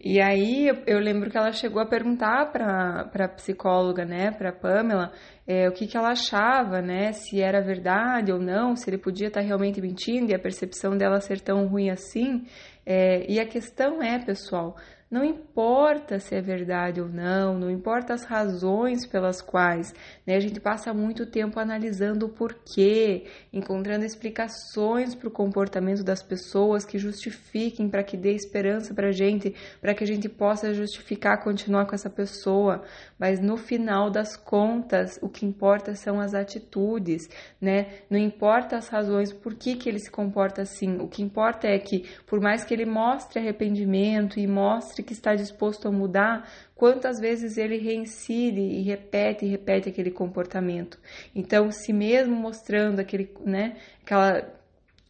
[0.06, 5.10] E aí eu, lembro que ela chegou a perguntar para a psicóloga, né, para Pamela,
[5.46, 9.28] é, o que, que ela achava, né, se era verdade ou não, se ele podia
[9.28, 12.44] estar tá realmente mentindo e a percepção dela ser tão ruim assim.
[12.86, 14.76] É, e a questão é, pessoal,
[15.14, 19.94] não importa se é verdade ou não, não importa as razões pelas quais,
[20.26, 20.34] né?
[20.34, 26.84] A gente passa muito tempo analisando o porquê, encontrando explicações para o comportamento das pessoas
[26.84, 31.44] que justifiquem, para que dê esperança para a gente, para que a gente possa justificar
[31.44, 32.82] continuar com essa pessoa.
[33.16, 37.28] Mas no final das contas, o que importa são as atitudes,
[37.60, 38.00] né?
[38.10, 40.96] Não importa as razões por que, que ele se comporta assim.
[40.96, 45.34] O que importa é que, por mais que ele mostre arrependimento e mostre que está
[45.34, 50.98] disposto a mudar, quantas vezes ele reincide e repete e repete aquele comportamento.
[51.34, 54.42] Então, se mesmo mostrando aquele, né, aquela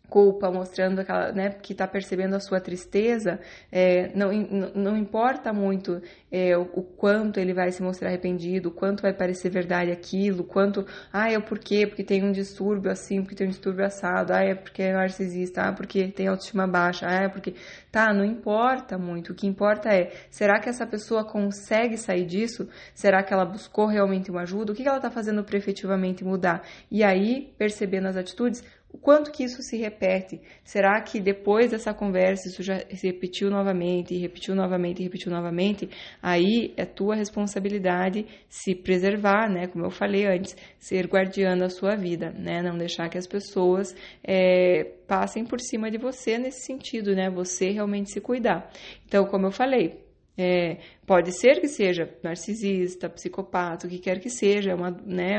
[0.09, 3.40] culpa, mostrando aquela, né, que está percebendo a sua tristeza,
[3.73, 4.31] é, não,
[4.75, 9.12] não importa muito é, o, o, quanto ele vai se mostrar arrependido, o quanto vai
[9.12, 13.47] parecer verdade aquilo, quanto, ah, é o porquê, porque tem um distúrbio assim, porque tem
[13.47, 17.29] um distúrbio assado, ah, é porque é narcisista, ah, porque tem autoestima baixa, ah, é
[17.29, 17.55] porque,
[17.90, 22.69] tá, não importa muito, o que importa é, será que essa pessoa consegue sair disso?
[22.95, 24.73] Será que ela buscou realmente uma ajuda?
[24.73, 26.62] O que ela está fazendo para efetivamente mudar?
[26.90, 28.62] E aí, percebendo as atitudes,
[28.94, 30.40] o quanto que isso se repete?
[30.62, 35.90] Será que depois dessa conversa isso já se repetiu novamente, repetiu novamente, repetiu novamente?
[36.22, 39.66] Aí é tua responsabilidade se preservar, né?
[39.66, 42.62] Como eu falei antes, ser guardiã da sua vida, né?
[42.62, 47.28] Não deixar que as pessoas é, passem por cima de você nesse sentido, né?
[47.30, 48.70] Você realmente se cuidar.
[49.09, 50.04] Então, como eu falei,
[50.38, 55.38] é, pode ser que seja narcisista, psicopata, o que quer que seja, é uma, né,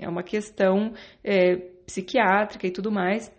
[0.00, 3.30] é uma questão é, psiquiátrica e tudo mais,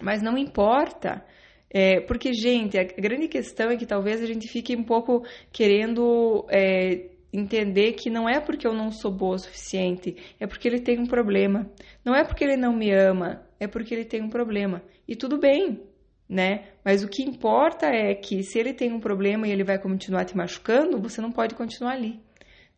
[0.00, 1.24] mas não importa.
[1.70, 6.46] É, porque, gente, a grande questão é que talvez a gente fique um pouco querendo
[6.50, 10.80] é, entender que não é porque eu não sou boa o suficiente, é porque ele
[10.80, 11.70] tem um problema.
[12.04, 14.82] Não é porque ele não me ama, é porque ele tem um problema.
[15.08, 15.80] E tudo bem,
[16.28, 16.66] né?
[16.84, 20.26] Mas o que importa é que se ele tem um problema e ele vai continuar
[20.26, 22.20] te machucando, você não pode continuar ali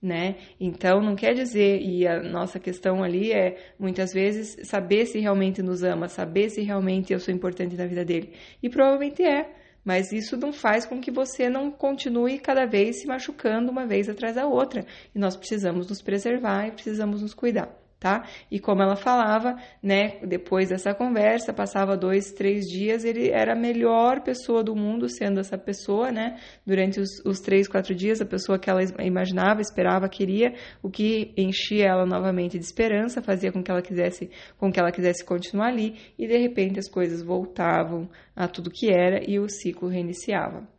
[0.05, 0.37] né?
[0.61, 5.63] Então não quer dizer, e a nossa questão ali é muitas vezes saber se realmente
[5.63, 8.35] nos ama, saber se realmente eu sou importante na vida dele.
[8.63, 9.51] E provavelmente é,
[9.83, 14.09] mas isso não faz com que você não continue cada vez se machucando uma vez
[14.09, 14.85] atrás da outra.
[15.15, 18.23] E nós precisamos nos preservar e precisamos nos cuidar tá?
[18.51, 23.57] E como ela falava, né, depois dessa conversa, passava dois, três dias, ele era a
[23.57, 26.39] melhor pessoa do mundo, sendo essa pessoa, né?
[26.67, 31.33] Durante os, os três, quatro dias, a pessoa que ela imaginava, esperava, queria, o que
[31.35, 35.69] enchia ela novamente de esperança, fazia com que ela quisesse, com que ela quisesse continuar
[35.69, 40.74] ali, e de repente as coisas voltavam a tudo que era e o ciclo reiniciava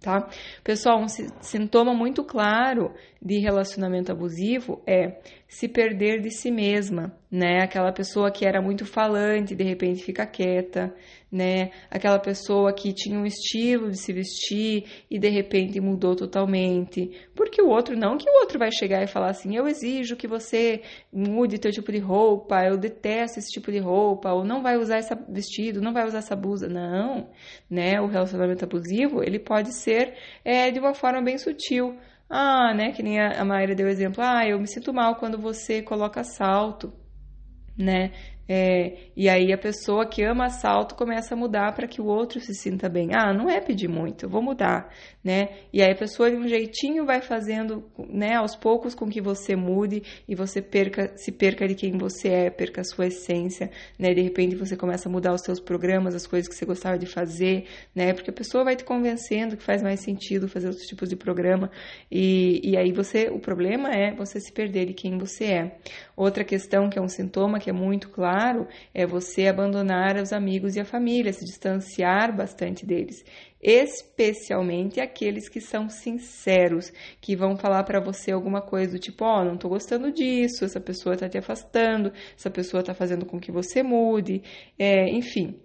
[0.00, 0.28] tá?
[0.62, 7.62] Pessoal, um sintoma muito claro de relacionamento abusivo é se perder de si mesma, né?
[7.62, 10.94] Aquela pessoa que era muito falante, de repente fica quieta,
[11.30, 11.70] né?
[11.90, 17.10] Aquela pessoa que tinha um estilo de se vestir e de repente mudou totalmente.
[17.34, 20.26] Porque o outro não que o outro vai chegar e falar assim: "Eu exijo que
[20.26, 24.76] você mude teu tipo de roupa, eu detesto esse tipo de roupa, ou não vai
[24.76, 26.68] usar esse vestido, não vai usar essa blusa".
[26.68, 27.28] Não,
[27.70, 28.00] né?
[28.00, 30.14] O relacionamento abusivo, ele pode ser
[30.44, 31.96] é, de uma forma bem sutil
[32.28, 32.92] ah, né?
[32.92, 34.22] Que nem a, a Mayra deu exemplo.
[34.22, 36.92] Ah, eu me sinto mal quando você coloca salto,
[37.76, 38.12] né?
[38.48, 42.40] É, e aí a pessoa que ama assalto começa a mudar para que o outro
[42.40, 43.10] se sinta bem.
[43.12, 44.88] Ah, não é pedir muito, eu vou mudar,
[45.22, 45.50] né?
[45.70, 49.54] E aí a pessoa de um jeitinho vai fazendo, né, aos poucos com que você
[49.54, 54.14] mude e você perca, se perca de quem você é, perca a sua essência, né?
[54.14, 57.04] De repente você começa a mudar os seus programas, as coisas que você gostava de
[57.04, 58.14] fazer, né?
[58.14, 61.70] Porque a pessoa vai te convencendo que faz mais sentido fazer outros tipos de programa
[62.10, 65.78] e, e aí você, o problema é você se perder de quem você é.
[66.16, 70.32] Outra questão que é um sintoma que é muito claro claro, é você abandonar os
[70.32, 73.24] amigos e a família, se distanciar bastante deles,
[73.60, 79.40] especialmente aqueles que são sinceros, que vão falar para você alguma coisa do tipo, ó,
[79.40, 83.40] oh, não tô gostando disso, essa pessoa tá te afastando, essa pessoa tá fazendo com
[83.40, 84.40] que você mude,
[84.78, 85.58] é, enfim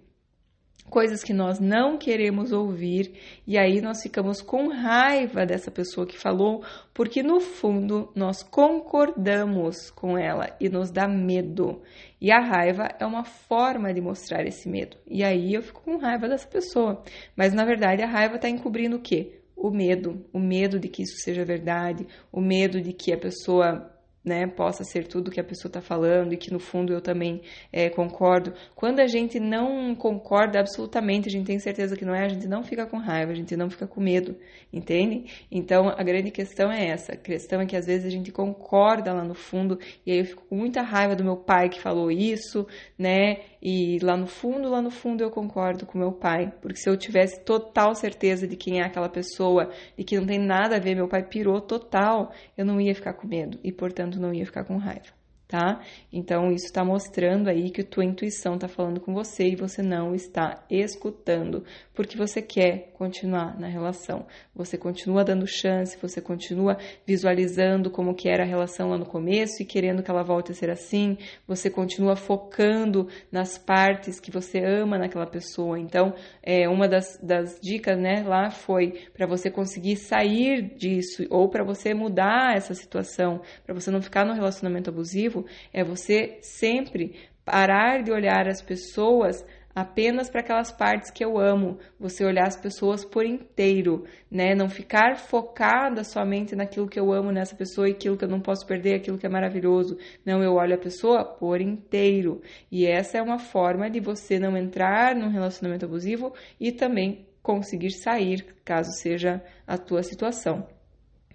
[0.88, 3.12] coisas que nós não queremos ouvir
[3.46, 9.90] e aí nós ficamos com raiva dessa pessoa que falou, porque no fundo nós concordamos
[9.90, 11.82] com ela e nos dá medo.
[12.20, 14.96] E a raiva é uma forma de mostrar esse medo.
[15.06, 17.02] E aí eu fico com raiva dessa pessoa.
[17.36, 19.40] Mas na verdade a raiva está encobrindo o quê?
[19.56, 23.93] O medo, o medo de que isso seja verdade, o medo de que a pessoa
[24.24, 27.42] né, possa ser tudo que a pessoa está falando e que no fundo eu também
[27.70, 28.54] é, concordo.
[28.74, 32.48] Quando a gente não concorda absolutamente, a gente tem certeza que não é, a gente
[32.48, 34.34] não fica com raiva, a gente não fica com medo,
[34.72, 35.24] entende?
[35.50, 37.12] Então a grande questão é essa.
[37.12, 40.24] A questão é que às vezes a gente concorda lá no fundo e aí eu
[40.24, 42.66] fico com muita raiva do meu pai que falou isso,
[42.98, 43.40] né?
[43.60, 46.96] E lá no fundo, lá no fundo eu concordo com meu pai, porque se eu
[46.96, 50.94] tivesse total certeza de quem é aquela pessoa e que não tem nada a ver,
[50.94, 54.64] meu pai pirou total, eu não ia ficar com medo e portanto não ia ficar
[54.64, 55.12] com raiva
[55.54, 55.80] tá?
[56.12, 59.82] Então isso está mostrando aí que a tua intuição está falando com você e você
[59.82, 61.62] não está escutando,
[61.94, 64.26] porque você quer continuar na relação.
[64.52, 69.62] Você continua dando chance, você continua visualizando como que era a relação lá no começo
[69.62, 71.16] e querendo que ela volte a ser assim.
[71.46, 75.78] Você continua focando nas partes que você ama naquela pessoa.
[75.78, 81.48] Então, é uma das, das dicas, né, lá foi para você conseguir sair disso ou
[81.48, 87.14] para você mudar essa situação, para você não ficar no relacionamento abusivo é você sempre
[87.44, 92.56] parar de olhar as pessoas apenas para aquelas partes que eu amo, você olhar as
[92.56, 94.54] pessoas por inteiro, né?
[94.54, 98.40] Não ficar focada somente naquilo que eu amo nessa pessoa e aquilo que eu não
[98.40, 99.98] posso perder, aquilo que é maravilhoso.
[100.24, 102.40] Não, eu olho a pessoa por inteiro.
[102.70, 107.90] E essa é uma forma de você não entrar num relacionamento abusivo e também conseguir
[107.90, 110.66] sair, caso seja a tua situação.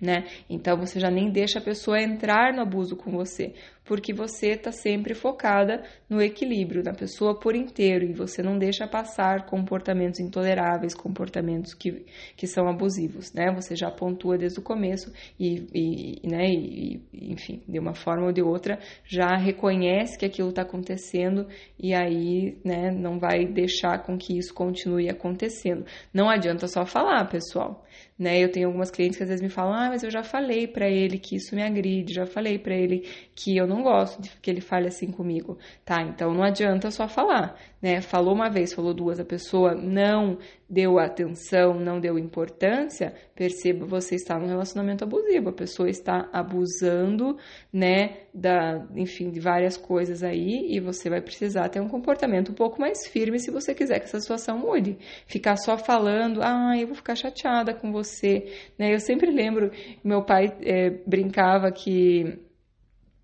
[0.01, 0.24] Né?
[0.49, 3.53] Então você já nem deixa a pessoa entrar no abuso com você,
[3.90, 8.88] porque você está sempre focada no equilíbrio da pessoa por inteiro e você não deixa
[8.88, 12.06] passar comportamentos intoleráveis, comportamentos que,
[12.38, 13.52] que são abusivos, né?
[13.56, 18.32] Você já pontua desde o começo e, e né, e, enfim, de uma forma ou
[18.32, 21.48] de outra, já reconhece que aquilo está acontecendo
[21.80, 25.84] e aí, né, não vai deixar com que isso continue acontecendo.
[26.14, 27.84] Não adianta só falar, pessoal.
[28.20, 28.44] Né?
[28.44, 30.90] Eu tenho algumas clientes que às vezes me falam: "Ah, mas eu já falei para
[30.90, 34.49] ele que isso me agride, já falei para ele que eu não gosto de que
[34.49, 35.57] ele fale assim comigo".
[35.86, 36.01] Tá?
[36.01, 38.01] Então não adianta só falar, né?
[38.01, 40.38] Falou uma vez, falou duas, a pessoa não
[40.69, 47.38] deu atenção, não deu importância, perceba você está num relacionamento abusivo, a pessoa está abusando,
[47.73, 52.55] né, da, enfim, de várias coisas aí e você vai precisar ter um comportamento um
[52.55, 54.97] pouco mais firme se você quiser que essa situação mude.
[55.25, 58.45] Ficar só falando, ah, eu vou ficar chateada com você,
[58.77, 58.93] né?
[58.93, 59.71] Eu sempre lembro,
[60.03, 62.39] meu pai é, brincava que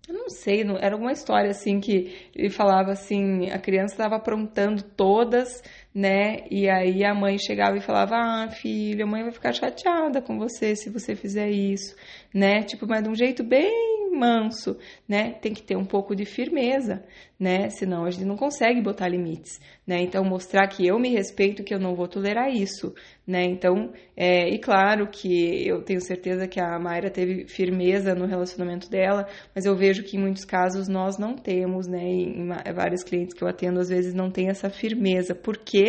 [0.08, 4.82] eu não sei, era alguma história assim que ele falava assim, a criança estava aprontando
[4.82, 5.62] todas,
[5.96, 6.44] né?
[6.50, 10.38] E aí a mãe chegava e falava: "Ah, filho, a mãe vai ficar chateada com
[10.38, 11.96] você se você fizer isso",
[12.34, 12.62] né?
[12.62, 14.76] Tipo, mas de um jeito bem manso,
[15.08, 15.32] né?
[15.40, 17.04] Tem que ter um pouco de firmeza,
[17.38, 17.68] né?
[17.70, 20.00] Senão a gente não consegue botar limites, né?
[20.00, 22.94] Então mostrar que eu me respeito, que eu não vou tolerar isso,
[23.26, 23.44] né?
[23.44, 28.88] Então, é, e claro que eu tenho certeza que a Mayra teve firmeza no relacionamento
[28.90, 32.02] dela, mas eu vejo que em muitos casos nós não temos, né?
[32.02, 35.34] Em, em vários clientes que eu atendo às vezes não tem essa firmeza.
[35.34, 35.85] Por quê?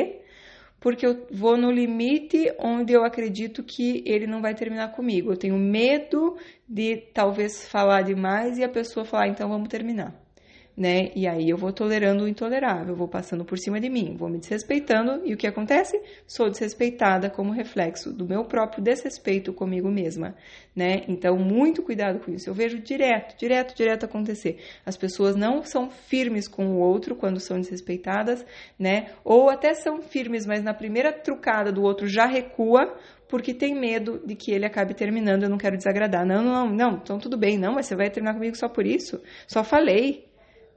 [0.79, 5.31] Porque eu vou no limite onde eu acredito que ele não vai terminar comigo.
[5.31, 6.37] Eu tenho medo
[6.67, 10.26] de talvez falar demais e a pessoa falar, então vamos terminar
[10.77, 11.09] né?
[11.15, 14.37] E aí eu vou tolerando o intolerável, vou passando por cima de mim, vou me
[14.37, 15.99] desrespeitando e o que acontece?
[16.27, 20.35] Sou desrespeitada como reflexo do meu próprio desrespeito comigo mesma,
[20.75, 21.01] né?
[21.07, 22.47] Então, muito cuidado com isso.
[22.47, 24.59] Eu vejo direto, direto, direto acontecer.
[24.85, 28.45] As pessoas não são firmes com o outro quando são desrespeitadas,
[28.77, 29.07] né?
[29.23, 32.95] Ou até são firmes, mas na primeira trucada do outro já recua
[33.27, 36.25] porque tem medo de que ele acabe terminando, eu não quero desagradar.
[36.25, 39.21] Não, não, não, então tudo bem, não, mas você vai terminar comigo só por isso?
[39.47, 40.27] Só falei,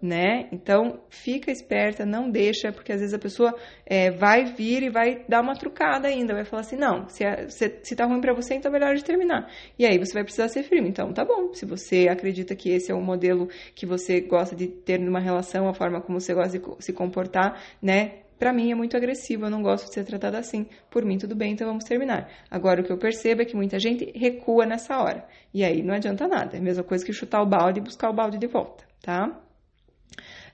[0.01, 0.49] né?
[0.51, 5.25] Então fica esperta, não deixa, porque às vezes a pessoa é, vai vir e vai
[5.29, 8.35] dar uma trucada ainda, vai falar assim, não, se, é, se, se tá ruim para
[8.35, 9.51] você, então é melhor de terminar.
[9.79, 10.89] E aí você vai precisar ser firme.
[10.89, 14.67] Então tá bom, se você acredita que esse é o modelo que você gosta de
[14.69, 18.21] ter numa relação, a forma como você gosta de se comportar, né?
[18.39, 20.67] Para mim é muito agressivo, eu não gosto de ser tratada assim.
[20.91, 22.27] Por mim, tudo bem, então vamos terminar.
[22.51, 25.27] Agora, o que eu percebo é que muita gente recua nessa hora.
[25.53, 26.57] E aí não adianta nada.
[26.57, 29.39] É a mesma coisa que chutar o balde e buscar o balde de volta, tá?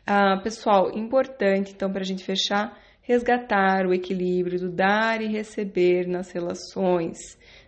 [0.09, 6.07] Ah, pessoal, importante então para a gente fechar, resgatar o equilíbrio do dar e receber
[6.07, 7.19] nas relações,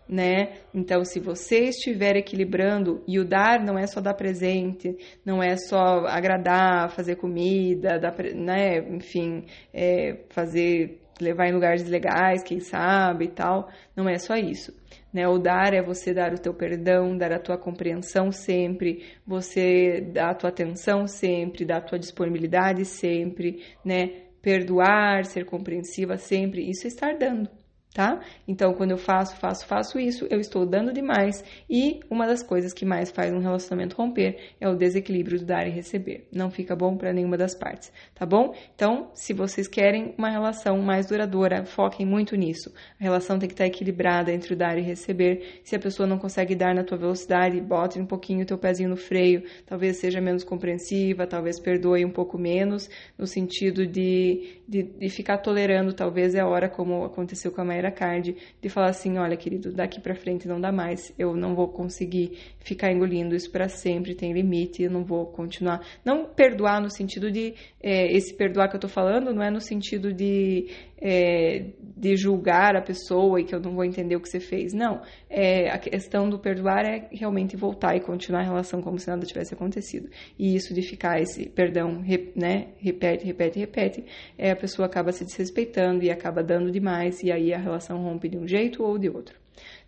[0.08, 0.52] né?
[0.72, 5.56] Então, se você estiver equilibrando, e o dar não é só dar presente, não é
[5.56, 8.78] só agradar, fazer comida, dar, né?
[8.88, 14.72] Enfim, é, fazer, levar em lugares legais, quem sabe e tal, não é só isso.
[15.18, 15.26] Né?
[15.26, 20.30] O dar é você dar o teu perdão, dar a tua compreensão sempre, você dar
[20.30, 24.28] a tua atenção sempre, dar a tua disponibilidade sempre, né?
[24.40, 27.50] Perdoar, ser compreensiva sempre, isso é estar dando
[27.94, 28.20] tá?
[28.46, 31.44] Então, quando eu faço, faço, faço isso, eu estou dando demais.
[31.68, 35.66] E uma das coisas que mais faz um relacionamento romper é o desequilíbrio do dar
[35.66, 36.28] e receber.
[36.32, 38.54] Não fica bom para nenhuma das partes, tá bom?
[38.74, 42.72] Então, se vocês querem uma relação mais duradoura, foquem muito nisso.
[43.00, 45.60] A relação tem que estar equilibrada entre o dar e receber.
[45.64, 48.90] Se a pessoa não consegue dar na tua velocidade, bote um pouquinho o teu pezinho
[48.90, 54.84] no freio, talvez seja menos compreensiva, talvez perdoe um pouco menos, no sentido de, de,
[54.84, 58.88] de ficar tolerando, talvez é a hora como aconteceu com a Mayra Card, de falar
[58.88, 63.34] assim, olha, querido, daqui para frente não dá mais, eu não vou conseguir ficar engolindo
[63.34, 65.80] isso para sempre, tem limite, eu não vou continuar.
[66.04, 69.60] Não perdoar no sentido de, é, esse perdoar que eu tô falando, não é no
[69.60, 70.68] sentido de
[71.00, 71.66] é,
[71.96, 74.72] de julgar a pessoa e que eu não vou entender o que você fez.
[74.72, 75.00] Não.
[75.28, 79.24] É, a questão do perdoar é realmente voltar e continuar a relação como se nada
[79.26, 80.08] tivesse acontecido.
[80.38, 82.02] E isso de ficar esse perdão,
[82.34, 84.04] né, repete, repete, repete,
[84.36, 88.28] é, a pessoa acaba se desrespeitando e acaba dando demais, e aí a relação rompe
[88.28, 89.36] de um jeito ou de outro.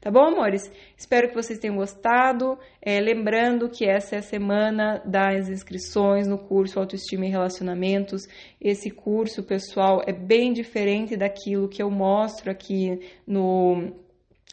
[0.00, 0.70] Tá bom, amores?
[0.96, 2.58] Espero que vocês tenham gostado.
[2.80, 8.26] É, lembrando que essa é a semana das inscrições no curso Autoestima e Relacionamentos.
[8.60, 13.92] Esse curso, pessoal, é bem diferente daquilo que eu mostro aqui no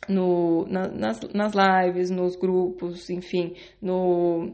[0.08, 4.54] no, na, nas, nas lives, nos grupos, enfim, no,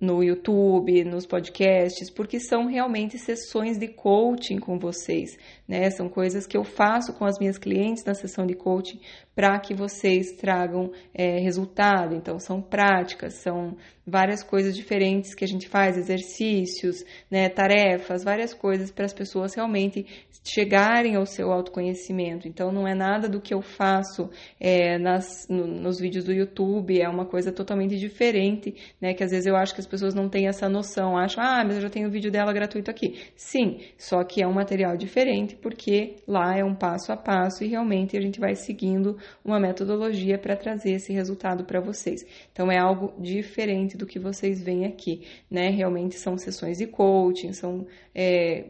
[0.00, 5.36] no YouTube, nos podcasts, porque são realmente sessões de coaching com vocês,
[5.66, 5.90] né?
[5.90, 9.00] São coisas que eu faço com as minhas clientes na sessão de coaching
[9.38, 12.12] para que vocês tragam é, resultado.
[12.12, 18.52] Então, são práticas, são várias coisas diferentes que a gente faz, exercícios, né, tarefas, várias
[18.52, 20.04] coisas para as pessoas realmente
[20.42, 22.48] chegarem ao seu autoconhecimento.
[22.48, 27.00] Então, não é nada do que eu faço é, nas, no, nos vídeos do YouTube,
[27.00, 30.28] é uma coisa totalmente diferente, né, que às vezes eu acho que as pessoas não
[30.28, 33.20] têm essa noção, acham, ah, mas eu já tenho o vídeo dela gratuito aqui.
[33.36, 37.68] Sim, só que é um material diferente, porque lá é um passo a passo e
[37.68, 42.24] realmente a gente vai seguindo uma metodologia para trazer esse resultado para vocês.
[42.52, 45.68] Então é algo diferente do que vocês veem aqui, né?
[45.70, 48.66] Realmente são sessões de coaching, são é,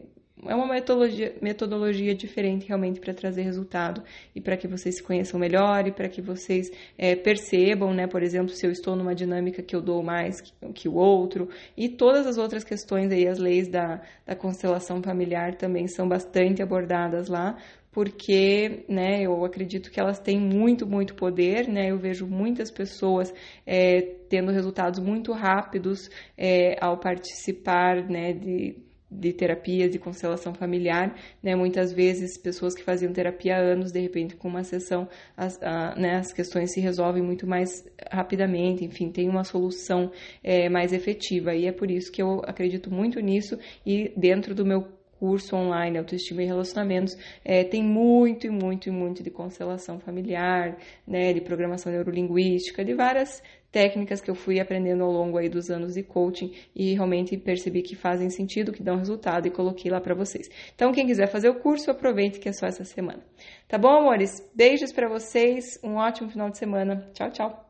[0.46, 4.02] é uma metodologia, metodologia diferente realmente para trazer resultado
[4.34, 8.22] e para que vocês se conheçam melhor e para que vocês é, percebam, né, por
[8.22, 11.88] exemplo, se eu estou numa dinâmica que eu dou mais que, que, o outro e
[11.88, 17.28] todas as outras questões aí, as leis da, da constelação familiar também são bastante abordadas
[17.28, 17.56] lá,
[17.98, 21.66] porque né, eu acredito que elas têm muito, muito poder.
[21.66, 21.90] Né?
[21.90, 23.34] Eu vejo muitas pessoas
[23.66, 28.76] é, tendo resultados muito rápidos é, ao participar né, de,
[29.10, 31.56] de terapias de constelação familiar, né?
[31.56, 35.96] Muitas vezes pessoas que faziam terapia há anos, de repente com uma sessão, as, a,
[35.96, 40.12] né, as questões se resolvem muito mais rapidamente, enfim, tem uma solução
[40.44, 41.52] é, mais efetiva.
[41.52, 45.98] E é por isso que eu acredito muito nisso e dentro do meu curso online
[45.98, 51.40] Autoestima e Relacionamentos é, tem muito e muito e muito de constelação familiar, né, de
[51.40, 56.02] programação neurolinguística, de várias técnicas que eu fui aprendendo ao longo aí dos anos de
[56.02, 60.48] coaching e realmente percebi que fazem sentido, que dão resultado e coloquei lá para vocês.
[60.74, 63.22] Então, quem quiser fazer o curso, aproveite que é só essa semana.
[63.66, 64.30] Tá bom, amores?
[64.54, 67.10] Beijos para vocês, um ótimo final de semana.
[67.12, 67.67] Tchau, tchau.